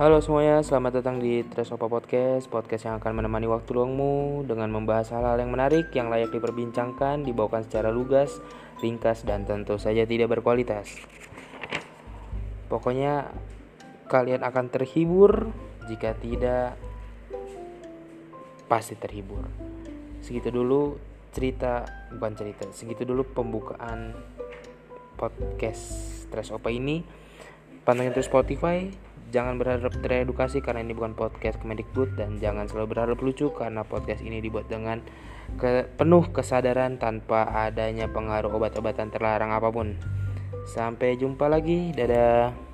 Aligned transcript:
Halo 0.00 0.24
semuanya, 0.24 0.64
selamat 0.64 1.04
datang 1.04 1.20
di 1.20 1.44
Tresopa 1.44 1.84
Podcast 1.84 2.48
Podcast 2.48 2.88
yang 2.88 2.96
akan 2.96 3.12
menemani 3.12 3.44
waktu 3.44 3.76
luangmu 3.76 4.40
Dengan 4.48 4.72
membahas 4.72 5.12
hal-hal 5.12 5.36
yang 5.36 5.52
menarik 5.52 5.92
Yang 5.92 6.08
layak 6.08 6.30
diperbincangkan 6.32 7.28
Dibawakan 7.28 7.68
secara 7.68 7.92
lugas, 7.92 8.40
ringkas, 8.80 9.28
dan 9.28 9.44
tentu 9.44 9.76
saja 9.76 10.08
tidak 10.08 10.32
berkualitas 10.32 10.96
Pokoknya 12.72 13.36
kalian 14.08 14.40
akan 14.40 14.72
terhibur 14.72 15.52
Jika 15.84 16.16
tidak 16.16 16.80
Pasti 18.72 18.96
terhibur 18.96 19.44
Segitu 20.24 20.48
dulu 20.48 20.96
cerita 21.36 21.84
Bukan 22.16 22.32
cerita, 22.32 22.64
segitu 22.72 23.04
dulu 23.04 23.28
pembukaan 23.28 24.16
Podcast 25.20 26.24
Tresopa 26.32 26.72
ini 26.72 27.20
Pantengin 27.82 28.14
terus 28.14 28.30
Spotify. 28.30 29.11
Jangan 29.32 29.56
berharap 29.56 29.96
teredukasi 30.04 30.60
karena 30.60 30.84
ini 30.84 30.92
bukan 30.92 31.16
podcast 31.16 31.56
Kemendikbud 31.64 32.20
dan 32.20 32.36
jangan 32.36 32.68
selalu 32.68 32.92
berharap 32.92 33.18
lucu 33.24 33.48
karena 33.56 33.80
podcast 33.80 34.20
ini 34.20 34.44
dibuat 34.44 34.68
dengan 34.68 35.00
ke, 35.56 35.88
penuh 35.96 36.28
kesadaran 36.36 37.00
tanpa 37.00 37.48
adanya 37.48 38.12
pengaruh 38.12 38.52
obat-obatan 38.52 39.08
terlarang 39.08 39.56
apa 39.56 39.72
pun. 39.72 39.96
Sampai 40.68 41.16
jumpa 41.16 41.48
lagi. 41.48 41.96
Dadah. 41.96 42.71